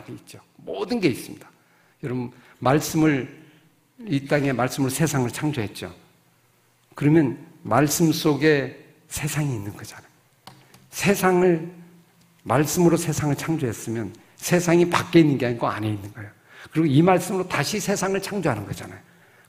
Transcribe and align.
답이 0.00 0.12
있죠. 0.12 0.40
모든 0.56 1.00
게 1.00 1.08
있습니다. 1.08 1.48
여러분, 2.02 2.30
말씀을, 2.58 3.40
이 4.06 4.26
땅에 4.26 4.52
말씀으로 4.52 4.90
세상을 4.90 5.30
창조했죠. 5.30 5.94
그러면 6.94 7.38
말씀 7.62 8.10
속에 8.12 8.84
세상이 9.08 9.54
있는 9.54 9.76
거잖아요. 9.76 10.08
세상을, 10.90 11.70
말씀으로 12.42 12.96
세상을 12.96 13.34
창조했으면 13.36 14.14
세상이 14.36 14.88
밖에 14.88 15.20
있는 15.20 15.36
게 15.36 15.46
아니고 15.46 15.66
안에 15.66 15.88
있는 15.88 16.12
거예요. 16.14 16.30
그리고 16.70 16.86
이 16.86 17.02
말씀으로 17.02 17.46
다시 17.48 17.78
세상을 17.78 18.20
창조하는 18.20 18.66
거잖아요. 18.66 18.98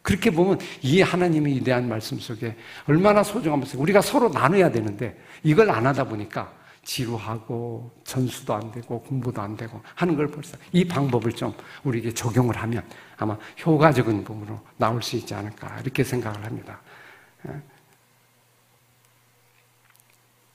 그렇게 0.01 0.31
보면 0.31 0.59
이 0.81 1.01
하나님의 1.01 1.55
위대한 1.55 1.87
말씀 1.87 2.19
속에 2.19 2.55
얼마나 2.87 3.23
소중한 3.23 3.59
말씀, 3.59 3.79
우리가 3.79 4.01
서로 4.01 4.29
나눠야 4.29 4.71
되는데 4.71 5.17
이걸 5.43 5.69
안 5.69 5.85
하다 5.85 6.05
보니까 6.05 6.51
지루하고 6.83 7.91
전수도 8.03 8.53
안 8.53 8.71
되고 8.71 9.01
공부도 9.01 9.41
안 9.41 9.55
되고 9.55 9.81
하는 9.95 10.15
걸 10.15 10.27
벌써 10.27 10.57
이 10.71 10.87
방법을 10.87 11.31
좀 11.33 11.53
우리에게 11.83 12.13
적용을 12.13 12.57
하면 12.57 12.87
아마 13.17 13.37
효과적인 13.63 14.23
부분으로 14.23 14.59
나올 14.77 15.01
수 15.01 15.15
있지 15.15 15.33
않을까 15.33 15.79
이렇게 15.79 16.03
생각을 16.03 16.43
합니다. 16.43 16.79
예. 17.47 17.61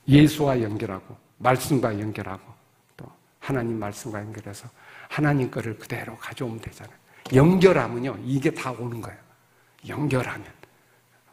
예수와 0.09 0.61
연결하고 0.63 1.17
말씀과 1.39 1.99
연결하고 1.99 2.53
또 2.97 3.07
하나님 3.39 3.79
말씀과 3.79 4.21
연결해서 4.21 4.69
하나님 5.09 5.51
거를 5.51 5.79
그대로 5.79 6.17
가져오면 6.17 6.61
되잖아요. 6.61 6.97
연결하면요 7.35 8.19
이게 8.25 8.51
다 8.51 8.73
오는 8.73 9.01
거예요. 9.01 9.19
연결하면 9.89 10.47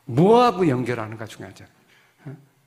뭐하고 0.05 0.67
연결하는가 0.67 1.25
중요하잖아요. 1.25 1.82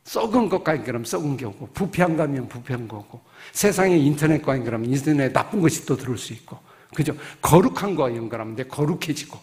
썩은 0.06 0.48
것과 0.48 0.76
연결하면 0.76 1.04
썩은 1.04 1.36
게 1.36 1.44
오고 1.44 1.70
부패한 1.74 2.16
거면 2.16 2.48
부패한 2.48 2.86
거고 2.86 3.20
세상에 3.52 3.96
인터넷과 3.96 4.56
연결하면 4.56 4.88
인터넷에 4.88 5.32
나쁜 5.32 5.60
것이 5.60 5.84
또 5.84 5.96
들어올 5.96 6.16
수 6.16 6.32
있고 6.32 6.58
그죠? 6.94 7.12
거룩한 7.42 7.96
거와 7.96 8.14
연결하면 8.14 8.54
내 8.54 8.64
거룩해지고 8.64 9.38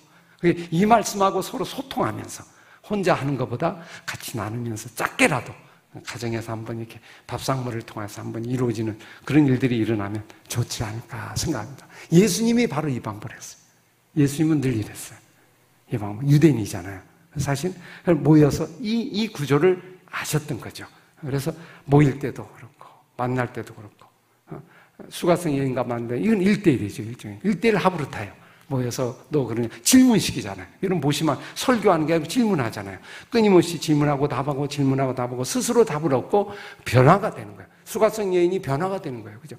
이 0.71 0.85
말씀하고 0.85 1.41
서로 1.41 1.65
소통하면서 1.65 2.43
혼자 2.89 3.13
하는 3.13 3.37
것보다 3.37 3.77
같이 4.05 4.37
나누면서 4.37 4.89
작게라도 4.95 5.53
가정에서 6.05 6.53
한번 6.53 6.79
이렇게 6.79 6.99
밥상머리를 7.27 7.83
통해서 7.83 8.21
한번 8.21 8.45
이루어지는 8.45 8.97
그런 9.25 9.45
일들이 9.45 9.77
일어나면 9.77 10.23
좋지 10.47 10.83
않을까 10.83 11.35
생각합니다. 11.35 11.85
예수님이 12.11 12.67
바로 12.67 12.89
이 12.89 12.99
방법을 12.99 13.35
했어요. 13.35 13.61
예수님은 14.15 14.61
늘 14.61 14.75
이랬어요. 14.75 15.19
이 15.91 15.97
방법, 15.97 16.27
유대인이잖아요. 16.27 17.01
사실 17.37 17.73
모여서 18.05 18.67
이, 18.79 19.01
이 19.01 19.27
구조를 19.27 19.92
아셨던 20.13 20.59
거죠. 20.59 20.85
그래서 21.19 21.51
모일 21.85 22.19
때도 22.19 22.47
그렇고 22.47 22.87
만날 23.17 23.51
때도 23.51 23.73
그렇고 23.73 24.05
어, 24.47 24.61
수가성 25.09 25.57
여행가 25.57 25.83
만데 25.83 26.19
이건 26.19 26.41
일대일이죠 26.41 27.03
일종의 27.03 27.39
일대일 27.43 27.77
합으로 27.77 28.09
타요. 28.09 28.31
모여서 28.67 29.17
너 29.29 29.45
그러냐 29.45 29.67
질문식이잖아요. 29.81 30.65
여러분 30.83 31.01
보시면 31.01 31.37
설교하는 31.55 32.05
게 32.07 32.13
아니고 32.13 32.27
질문하잖아요. 32.27 32.97
끊임없이 33.29 33.79
질문하고 33.79 34.27
답하고 34.27 34.67
질문하고 34.67 35.13
답하고 35.13 35.43
스스로 35.43 35.83
답을 35.83 36.13
얻고 36.13 36.53
변화가 36.85 37.31
되는 37.31 37.55
거예요. 37.55 37.69
수가성 37.83 38.33
여인이 38.33 38.61
변화가 38.61 39.01
되는 39.01 39.21
거예요. 39.23 39.39
그죠? 39.39 39.57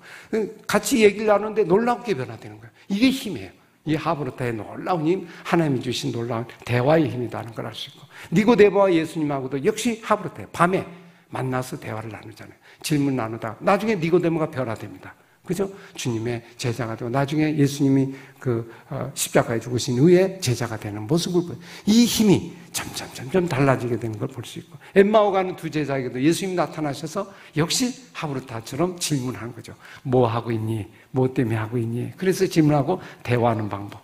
같이 0.67 1.05
얘기를 1.05 1.27
나누는데 1.27 1.65
놀랍게 1.65 2.15
변화되는 2.15 2.59
거예요. 2.59 2.73
이게 2.89 3.11
힘이에요. 3.11 3.51
이 3.87 3.95
하브르타의 3.95 4.55
놀라운 4.55 5.07
힘, 5.07 5.29
하나님이 5.45 5.81
주신 5.81 6.11
놀라운 6.13 6.47
대화의 6.65 7.09
힘이라는 7.11 7.53
걸 7.55 7.67
알 7.67 7.75
수 7.75 7.91
있고 7.91 8.07
니고데모와 8.33 8.93
예수님하고도 8.93 9.65
역시 9.65 10.01
하브르타예요. 10.05 10.49
밤에 10.53 10.87
만나서 11.29 11.79
대화를 11.81 12.11
나누잖아요. 12.11 12.55
질문 12.83 13.17
나누다 13.17 13.57
나중에 13.61 13.97
니고데모가 13.97 14.51
변화됩니다. 14.51 15.15
그죠? 15.45 15.71
주님의 15.95 16.43
제자가 16.57 16.97
되고 16.97 17.11
나중에 17.11 17.57
예수님이 17.57 18.15
그 18.39 18.73
어, 18.89 19.11
십자가에 19.15 19.61
죽으신 19.61 19.99
후에 19.99 20.39
제자가 20.41 20.79
되는 20.79 21.07
모습을 21.07 21.43
보여. 21.47 21.57
이 21.87 22.05
힘이 22.07 22.53
점점 22.73 23.09
점점 23.13 23.49
달라지게 23.49 23.99
되는 23.99 24.19
걸 24.19 24.29
볼 24.29 24.45
수 24.45 24.59
있고 24.59 24.77
엠마오 24.95 25.33
가는 25.33 25.55
두 25.55 25.71
제자에게도 25.71 26.23
예수님이 26.23 26.57
나타나셔서 26.57 27.31
역시 27.57 27.95
하브르타처럼 28.13 28.99
질문하는 28.99 29.55
거죠. 29.55 29.75
뭐 30.03 30.27
하고 30.27 30.51
있니? 30.51 30.87
뭐 31.11 31.33
때문에 31.33 31.57
하고 31.57 31.79
있니? 31.79 32.13
그래서 32.17 32.47
질문하고 32.47 33.01
대화하는 33.23 33.69
방법. 33.69 34.03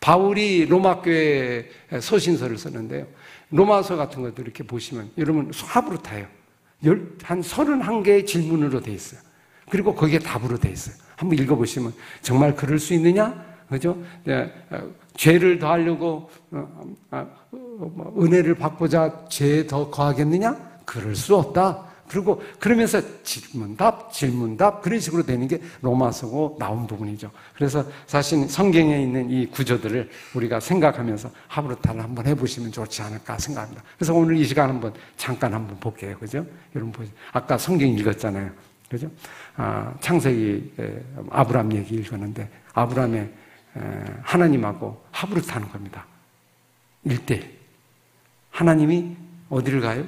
바울이 0.00 0.66
로마 0.66 1.02
교회 1.02 1.68
서신서를 2.00 2.58
썼는데요. 2.58 3.06
로마서 3.50 3.96
같은 3.96 4.22
것도 4.22 4.42
이렇게 4.42 4.64
보시면 4.64 5.10
여러분 5.18 5.50
하브르타예요. 5.54 6.26
한 7.22 7.42
31개의 7.42 8.26
질문으로 8.26 8.80
돼 8.80 8.92
있어요. 8.92 9.20
그리고 9.70 9.94
거기에 9.94 10.18
답으로 10.18 10.58
돼 10.58 10.70
있어요. 10.70 10.94
한번 11.16 11.38
읽어보시면 11.38 11.92
정말 12.22 12.54
그럴 12.54 12.78
수 12.78 12.94
있느냐? 12.94 13.50
그죠? 13.68 13.96
네, 14.24 14.52
어, 14.70 14.82
죄를 15.16 15.58
더하려고 15.58 16.28
어, 16.50 16.86
어, 17.10 17.26
뭐 17.50 18.14
은혜를 18.18 18.56
받고자 18.56 19.26
죄에 19.28 19.66
더 19.66 19.90
거하겠느냐? 19.90 20.56
그럴 20.84 21.14
수 21.14 21.36
없다. 21.36 21.90
그리고 22.08 22.42
그러면서 22.58 23.00
질문답, 23.22 24.12
질문답 24.12 24.82
그런 24.82 24.98
식으로 24.98 25.22
되는 25.22 25.46
게 25.46 25.60
로마서고 25.80 26.56
나온 26.58 26.84
부분이죠. 26.88 27.30
그래서 27.54 27.84
사실 28.08 28.48
성경에 28.48 29.00
있는 29.00 29.30
이 29.30 29.46
구조들을 29.46 30.10
우리가 30.34 30.58
생각하면서 30.58 31.30
하브르타를 31.46 32.02
한번 32.02 32.26
해보시면 32.26 32.72
좋지 32.72 33.02
않을까 33.02 33.38
생각합니다. 33.38 33.84
그래서 33.96 34.12
오늘 34.12 34.36
이 34.36 34.44
시간 34.44 34.68
한번 34.68 34.92
잠깐 35.16 35.54
한번 35.54 35.78
볼게요. 35.78 36.16
그죠? 36.18 36.44
여러분 36.74 36.90
보세요. 36.90 37.14
아까 37.32 37.56
성경 37.56 37.88
읽었잖아요. 37.88 38.50
그죠? 38.90 39.08
아, 39.56 39.94
창세기 40.00 40.74
아브람 41.30 41.72
얘기 41.74 41.94
읽었는데 41.94 42.50
아브람의 42.74 43.32
하나님하고 44.22 45.04
타는 45.12 45.68
겁니다. 45.70 46.04
1대1. 47.06 47.48
하나님이 48.50 49.16
어디를 49.48 49.80
가요? 49.80 50.04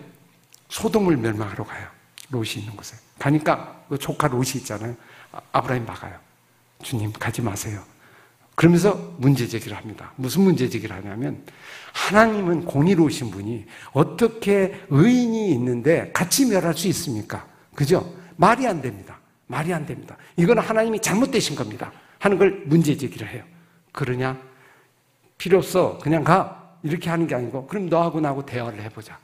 소돔을 0.69 1.17
멸망하러 1.17 1.65
가요. 1.65 1.87
롯이 2.31 2.55
있는 2.57 2.75
곳에. 2.77 2.97
가니까 3.19 3.85
그 3.89 3.99
조카 3.99 4.27
롯이 4.27 4.57
있잖아요. 4.57 4.97
아, 5.31 5.41
아브라함 5.53 5.87
막아요. 5.87 6.19
주님 6.83 7.13
가지 7.13 7.41
마세요. 7.41 7.81
그러면서 8.57 9.15
문제 9.19 9.47
제기를 9.47 9.77
합니다. 9.77 10.13
무슨 10.17 10.43
문제 10.43 10.69
제기를 10.69 10.95
하냐면 10.97 11.45
하나님은 11.93 12.65
공의로우신 12.65 13.31
분이 13.31 13.67
어떻게 13.93 14.75
의인이 14.91 15.53
있는데 15.53 16.11
같이 16.13 16.47
멸할 16.47 16.75
수 16.75 16.89
있습니까? 16.89 17.47
그죠? 17.75 18.22
말이 18.37 18.67
안 18.67 18.81
됩니다. 18.81 19.19
말이 19.47 19.73
안 19.73 19.85
됩니다. 19.85 20.17
이건 20.37 20.59
하나님이 20.59 21.01
잘못되신 21.01 21.55
겁니다. 21.57 21.93
하는 22.19 22.39
걸 22.39 22.63
문제 22.67 22.97
제기를 22.97 23.29
해요. 23.29 23.45
그러냐? 23.93 24.41
필요 25.37 25.59
없어. 25.59 25.99
그냥 25.99 26.25
가. 26.25 26.59
이렇게 26.83 27.11
하는 27.11 27.27
게 27.27 27.35
아니고, 27.35 27.67
그럼 27.67 27.89
너하고 27.89 28.21
나하고 28.21 28.45
대화를 28.45 28.83
해보자. 28.83 29.19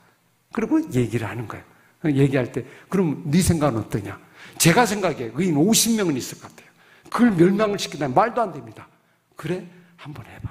그리고 0.53 0.81
얘기를 0.93 1.27
하는 1.27 1.47
거예요. 1.47 1.63
얘기할 2.05 2.51
때, 2.51 2.65
그럼 2.87 3.23
네 3.25 3.41
생각은 3.41 3.79
어떠냐? 3.81 4.19
제가 4.57 4.85
생각에 4.85 5.31
의인 5.33 5.55
50명은 5.55 6.15
있을 6.15 6.39
것 6.39 6.49
같아요. 6.49 6.69
그걸 7.09 7.31
멸망을 7.31 7.77
시키다 7.79 8.07
말도 8.07 8.41
안 8.41 8.53
됩니다. 8.53 8.87
그래? 9.35 9.65
한번 9.97 10.25
해봐. 10.25 10.49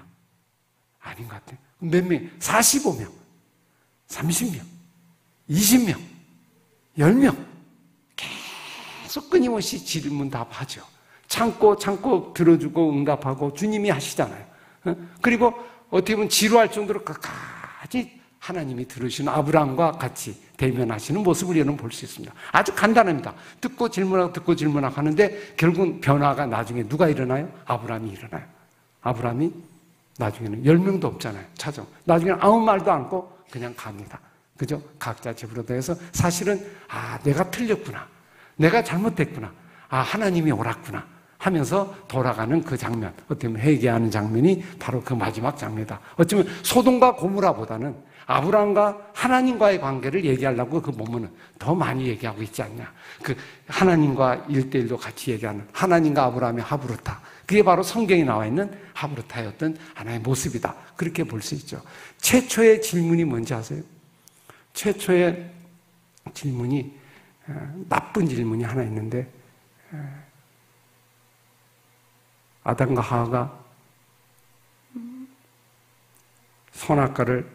아닌 1.01 1.27
것 1.29 1.35
같아요. 1.35 1.59
몇 1.79 2.05
명? 2.05 2.29
45명, 2.39 3.11
30명, 4.09 4.63
20명, 5.49 5.97
10명. 6.99 7.48
계속 9.09 9.31
끊임없이 9.31 9.83
질문 9.83 10.29
답하죠. 10.29 10.83
참고 11.29 11.75
참고 11.77 12.31
들어주고 12.35 12.91
응답하고 12.93 13.55
주님이 13.55 13.89
하시잖아요. 13.89 14.45
어? 14.85 14.97
그리고 15.23 15.55
어떻게 15.89 16.15
보면 16.15 16.29
지루할 16.29 16.71
정도로 16.71 17.03
끝까지 17.03 18.21
하나님이 18.39 18.87
들으시는 18.87 19.33
아브라함과 19.33 19.93
같이 19.93 20.39
대면하시는 20.59 21.23
모습을 21.23 21.57
여러분 21.57 21.79
볼 21.79 21.91
수 21.91 22.05
있습니다. 22.05 22.35
아주 22.53 22.75
간단합니다. 22.75 23.33
듣고 23.63 23.89
질문하고 23.89 24.33
듣고 24.35 24.55
질문하고 24.55 24.95
하는데 24.95 25.55
결국은 25.57 26.03
변화가 26.03 26.45
나중에 26.45 26.83
누가 26.87 27.09
일어나요? 27.09 27.51
아브라함이 27.65 28.11
일어나요. 28.11 28.45
아브라함이 29.01 29.51
나중에는 30.19 30.67
열 30.67 30.77
명도 30.77 31.09
없잖아요. 31.09 31.47
찾아. 31.55 31.83
나중에는 32.05 32.39
아무 32.43 32.61
말도 32.61 32.93
않고 32.93 33.39
그냥 33.51 33.73
갑니다. 33.75 34.21
그죠? 34.59 34.83
각자 34.99 35.35
집으로 35.35 35.65
대해서 35.65 35.95
사실은 36.13 36.63
아 36.89 37.19
내가 37.23 37.51
틀렸구나. 37.51 38.18
내가 38.59 38.85
잘못됐구나. 38.85 39.51
아, 39.89 40.01
하나님이 40.01 40.53
옳았구나. 40.53 41.07
하면서 41.39 41.95
돌아가는 42.09 42.63
그 42.63 42.77
장면. 42.77 43.15
어떻게 43.27 43.47
보면 43.47 43.63
회개하는 43.63 44.11
장면이 44.11 44.65
바로 44.79 45.01
그 45.01 45.15
마지막 45.15 45.57
장면이다. 45.57 45.99
어쩌면 46.17 46.47
소돔과 46.63 47.15
고무라보다는 47.15 47.95
아브라함과 48.27 49.11
하나님과의 49.15 49.81
관계를 49.81 50.25
얘기하려고 50.25 50.83
그 50.83 50.91
본문은 50.93 51.31
더 51.59 51.75
많이 51.75 52.07
얘기하고 52.09 52.43
있지 52.43 52.61
않냐. 52.61 52.93
그 53.23 53.35
하나님과 53.69 54.47
일대일로 54.49 54.99
같이 54.99 55.31
얘기하는 55.31 55.67
하나님과 55.73 56.25
아브라함의 56.25 56.63
하브르타. 56.63 57.21
그게 57.47 57.63
바로 57.63 57.83
성경에 57.83 58.25
나와 58.25 58.45
있는 58.45 58.71
하브르타였던 58.93 59.79
하나의 59.95 60.19
모습이다. 60.19 60.75
그렇게 60.97 61.25
볼 61.25 61.41
수 61.41 61.55
있죠. 61.55 61.81
최초의 62.19 62.83
질문이 62.83 63.25
뭔지 63.25 63.55
아세요? 63.55 63.81
최초의 64.75 65.51
질문이 66.35 66.99
나쁜 67.89 68.29
질문이 68.29 68.65
하나 68.65 68.83
있는데 68.83 69.31
아담과 72.63 73.01
하와가 73.01 73.59
선악과를 76.73 77.51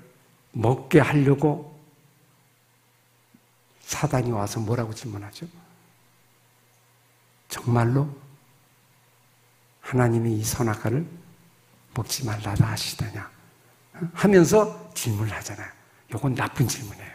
먹게 0.54 1.00
하려고 1.00 1.80
사단이 3.82 4.32
와서 4.32 4.60
뭐라고 4.60 4.94
질문하죠? 4.94 5.48
정말로 7.48 8.10
하나님이 9.82 10.38
이 10.38 10.44
선악과를 10.44 11.06
먹지 11.94 12.26
말라다 12.26 12.66
하시더냐 12.72 13.30
하면서 14.14 14.92
질문을 14.94 15.32
하잖아요. 15.34 15.72
이건 16.10 16.34
나쁜 16.34 16.68
질문이에요. 16.68 17.14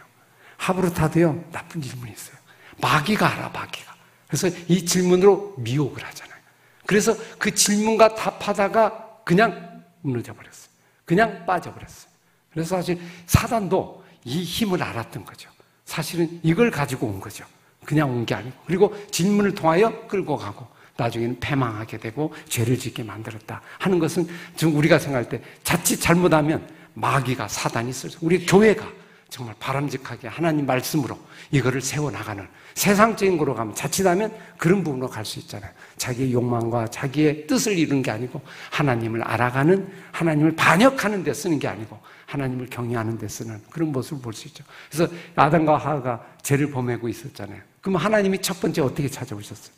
하브르타도요 0.56 1.50
나쁜 1.50 1.82
질문이 1.82 2.12
있어요. 2.12 2.36
마귀가 2.80 3.30
알아 3.32 3.48
마귀가. 3.50 3.94
그래서 4.26 4.48
이 4.68 4.84
질문으로 4.84 5.54
미혹을 5.58 6.02
하잖아요. 6.04 6.38
그래서 6.86 7.14
그 7.38 7.54
질문과 7.54 8.14
답하다가 8.14 9.20
그냥 9.24 9.84
무너져 10.02 10.32
버렸어요. 10.34 10.68
그냥 11.04 11.44
빠져 11.46 11.72
버렸어요. 11.72 12.08
그래서 12.52 12.76
사실 12.76 12.98
사단도 13.26 14.04
이 14.24 14.42
힘을 14.42 14.82
알았던 14.82 15.24
거죠. 15.24 15.50
사실은 15.84 16.40
이걸 16.42 16.70
가지고 16.70 17.06
온 17.06 17.20
거죠. 17.20 17.44
그냥 17.84 18.10
온 18.10 18.26
게 18.26 18.34
아니고. 18.34 18.56
그리고 18.66 18.94
질문을 19.10 19.54
통하여 19.54 20.06
끌고 20.06 20.36
가고 20.36 20.66
나중에는 20.96 21.40
패망하게 21.40 21.98
되고 21.98 22.34
죄를 22.48 22.78
짓게 22.78 23.02
만들었다 23.04 23.62
하는 23.78 23.98
것은 23.98 24.28
지금 24.56 24.76
우리가 24.76 24.98
생각할 24.98 25.28
때 25.28 25.40
자칫 25.62 25.98
잘못하면 25.98 26.68
마귀가 26.94 27.48
사단이 27.48 27.92
쓸 27.92 28.10
우리 28.20 28.44
교회가 28.44 28.84
정말 29.30 29.54
바람직하게 29.58 30.28
하나님 30.28 30.64
말씀으로 30.66 31.18
이거를 31.50 31.80
세워나가는 31.82 32.46
세상적인 32.74 33.36
거로 33.36 33.54
가면 33.54 33.74
자칫하면 33.74 34.34
그런 34.56 34.82
부분으로 34.82 35.08
갈 35.10 35.24
수 35.24 35.38
있잖아요. 35.40 35.70
자기의 35.96 36.32
욕망과 36.32 36.88
자기의 36.88 37.46
뜻을 37.46 37.76
이루는 37.76 38.02
게 38.02 38.10
아니고 38.10 38.40
하나님을 38.70 39.22
알아가는 39.22 39.92
하나님을 40.12 40.56
반역하는 40.56 41.24
데 41.24 41.34
쓰는 41.34 41.58
게 41.58 41.68
아니고 41.68 41.98
하나님을 42.26 42.68
경외하는 42.70 43.18
데 43.18 43.28
쓰는 43.28 43.60
그런 43.70 43.92
모습을 43.92 44.22
볼 44.22 44.32
수 44.32 44.48
있죠. 44.48 44.64
그래서 44.90 45.12
아담과 45.34 45.76
하하가 45.76 46.24
죄를 46.42 46.70
범하고 46.70 47.08
있었잖아요. 47.08 47.60
그럼 47.82 47.96
하나님이 47.96 48.40
첫 48.40 48.60
번째 48.60 48.82
어떻게 48.82 49.08
찾아오셨어요? 49.08 49.74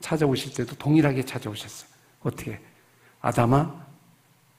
찾아오실 0.00 0.54
때도 0.54 0.76
동일하게 0.76 1.24
찾아오셨어요. 1.24 1.88
어떻게? 2.22 2.60
아담아, 3.20 3.74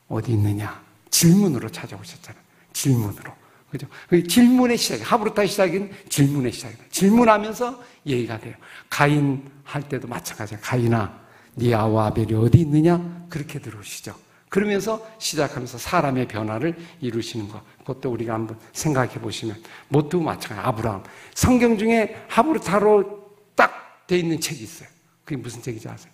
어디 0.07 0.31
있느냐? 0.33 0.83
질문으로 1.09 1.69
찾아오셨잖아요. 1.69 2.41
질문으로. 2.73 3.31
그죠? 3.77 3.87
그 4.07 4.25
질문의 4.25 4.77
시작, 4.77 5.11
하브루타 5.11 5.45
시작인 5.45 5.91
질문의 6.09 6.51
시작이다. 6.51 6.83
질문하면서 6.89 7.83
얘기가 8.05 8.39
돼요. 8.39 8.55
가인 8.89 9.49
할 9.63 9.87
때도 9.87 10.07
마찬가지야. 10.07 10.59
가인아, 10.61 11.19
네 11.55 11.73
아와 11.73 12.07
아벨이 12.07 12.33
어디 12.33 12.59
있느냐? 12.59 13.25
그렇게 13.29 13.59
들어오시죠. 13.59 14.15
그러면서 14.49 15.05
시작하면서 15.19 15.77
사람의 15.77 16.27
변화를 16.27 16.75
이루시는 17.01 17.49
것. 17.49 17.61
그것도 17.79 18.11
우리가 18.11 18.33
한번 18.33 18.57
생각해 18.73 19.15
보시면 19.15 19.61
모두 19.89 20.21
마찬가지. 20.21 20.67
아브라함. 20.67 21.03
성경 21.33 21.77
중에 21.77 22.25
하브루타로 22.29 23.25
딱 23.55 23.85
돼 24.07 24.17
있는 24.17 24.39
책이 24.39 24.63
있어요. 24.63 24.89
그게 25.23 25.37
무슨 25.37 25.61
책이지 25.61 25.87
아세요? 25.89 26.11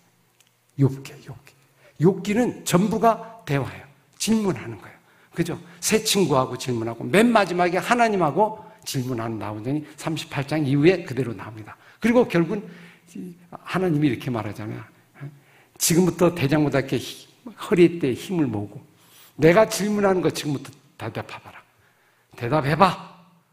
욥기, 0.79 1.25
욥기. 1.25 1.35
욥기는 2.01 2.65
전부가 2.65 3.43
대화예요. 3.45 3.85
질문하는 4.17 4.79
거예요. 4.79 4.97
그죠? 5.33 5.59
새 5.79 6.03
친구하고 6.03 6.57
질문하고 6.57 7.03
맨 7.03 7.31
마지막에 7.31 7.77
하나님하고 7.77 8.63
질문하는 8.83 9.39
나오더니 9.39 9.85
38장 9.95 10.67
이후에 10.67 11.03
그대로 11.03 11.33
나옵니다. 11.33 11.77
그리고 11.99 12.27
결국은 12.27 12.67
하나님이 13.51 14.07
이렇게 14.07 14.29
말하잖아요. 14.29 14.83
지금부터 15.77 16.35
대장고등학교 16.35 16.97
허리에 17.69 18.13
힘을 18.13 18.47
모으고 18.47 18.81
내가 19.35 19.67
질문하는 19.67 20.21
거 20.21 20.29
지금부터 20.29 20.71
대답해봐라. 20.97 21.61
대답해봐. 22.35 23.11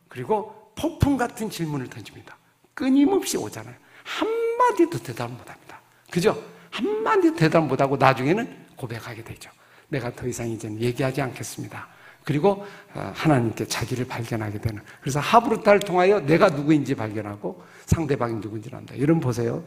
그리고 0.08 0.72
폭풍 0.74 1.16
같은 1.16 1.48
질문을 1.50 1.88
던집니다. 1.88 2.36
끊임없이 2.74 3.36
오잖아요. 3.36 3.74
한마디도 4.04 4.98
대답 5.02 5.31
못 5.31 5.48
합니다. 5.48 5.81
그죠? 6.10 6.42
한마디도 6.70 7.36
대답 7.36 7.66
못 7.66 7.81
하고 7.81 7.96
나중에는 7.96 8.66
고백하게 8.76 9.24
되죠. 9.24 9.50
내가 9.88 10.14
더 10.14 10.26
이상 10.26 10.49
이제는 10.49 10.81
얘기하지 10.81 11.23
않겠습니다. 11.23 11.88
그리고 12.25 12.67
하나님께 12.93 13.67
자기를 13.67 14.06
발견하게 14.06 14.61
되는. 14.61 14.82
그래서 15.00 15.19
하브루타를 15.19 15.81
통하여 15.81 16.20
내가 16.20 16.49
누구인지 16.49 16.94
발견하고 16.94 17.64
상대방이 17.87 18.40
누군지 18.40 18.70
안다. 18.73 18.99
여러분 18.99 19.20
보세요. 19.20 19.64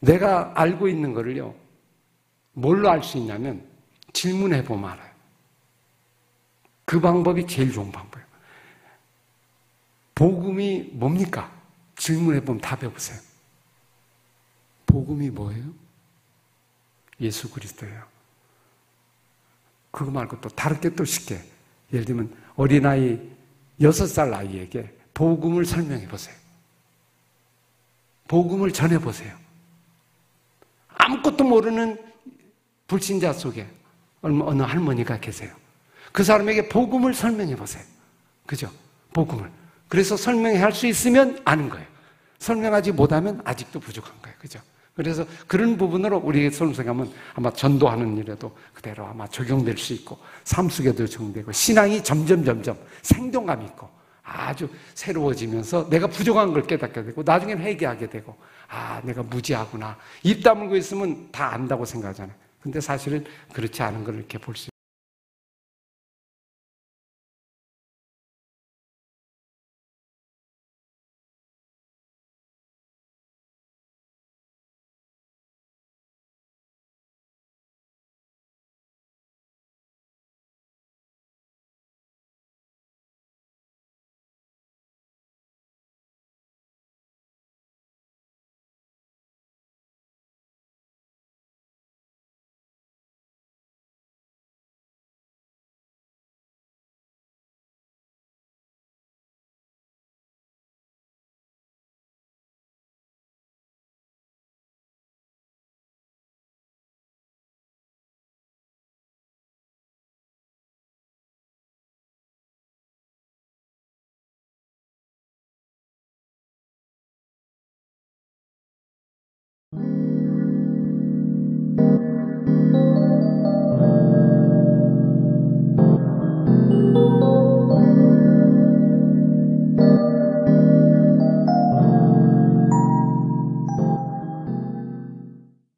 내가 0.00 0.52
알고 0.54 0.86
있는 0.88 1.12
거를요. 1.12 1.54
뭘로 2.52 2.88
알 2.88 3.02
수 3.02 3.18
있냐면 3.18 3.66
질문해 4.12 4.64
보면 4.64 4.90
알아요. 4.90 5.10
그 6.84 7.00
방법이 7.00 7.46
제일 7.46 7.72
좋은 7.72 7.90
방법이에요. 7.90 8.28
복음이 10.14 10.90
뭡니까? 10.92 11.52
질문해 11.96 12.44
보면 12.44 12.60
답해 12.60 12.92
보세요. 12.92 13.18
복음이 14.86 15.30
뭐예요? 15.30 15.64
예수 17.20 17.50
그리스도예요. 17.50 18.17
그거 19.90 20.10
말고 20.10 20.40
또 20.40 20.48
다르게 20.48 20.90
또 20.90 21.04
쉽게 21.04 21.40
예를 21.92 22.04
들면 22.04 22.34
어린아이 22.56 23.18
여섯 23.80 24.06
살 24.06 24.32
아이에게 24.32 24.94
복음을 25.14 25.64
설명해 25.64 26.08
보세요. 26.08 26.34
복음을 28.26 28.72
전해 28.72 28.98
보세요. 28.98 29.34
아무것도 30.88 31.44
모르는 31.44 31.98
불신자 32.86 33.32
속에 33.32 33.66
어느 34.20 34.62
할머니가 34.62 35.20
계세요. 35.20 35.54
그 36.12 36.24
사람에게 36.24 36.68
복음을 36.68 37.14
설명해 37.14 37.56
보세요. 37.56 37.82
그죠? 38.46 38.70
복음을. 39.12 39.50
그래서 39.88 40.16
설명할 40.16 40.72
수 40.72 40.86
있으면 40.86 41.40
아는 41.44 41.68
거예요. 41.68 41.86
설명하지 42.38 42.92
못하면 42.92 43.40
아직도 43.44 43.80
부족한 43.80 44.12
거예요. 44.22 44.36
그죠? 44.38 44.60
그래서 44.98 45.24
그런 45.46 45.76
부분으로 45.76 46.18
우리에게 46.18 46.50
설명하면 46.50 47.12
아마 47.34 47.52
전도하는 47.52 48.16
일에도 48.16 48.50
그대로 48.74 49.06
아마 49.06 49.28
적용될 49.28 49.78
수 49.78 49.92
있고 49.92 50.18
삶 50.42 50.68
속에도 50.68 51.06
적용되고 51.06 51.52
신앙이 51.52 52.02
점점 52.02 52.44
점점 52.44 52.76
생동감 53.02 53.62
있고 53.62 53.88
아주 54.24 54.68
새로워지면서 54.94 55.88
내가 55.88 56.08
부족한 56.08 56.52
걸 56.52 56.64
깨닫게 56.66 57.04
되고 57.04 57.22
나중에는 57.22 57.62
회개하게 57.62 58.10
되고 58.10 58.34
아 58.66 59.00
내가 59.04 59.22
무지하구나 59.22 59.96
입 60.24 60.42
다물고 60.42 60.74
있으면 60.74 61.28
다 61.30 61.54
안다고 61.54 61.84
생각하잖아요. 61.84 62.34
근데 62.60 62.80
사실은 62.80 63.24
그렇지 63.52 63.80
않은 63.80 64.02
걸 64.02 64.16
이렇게 64.16 64.36
볼 64.36 64.56
수 64.56 64.68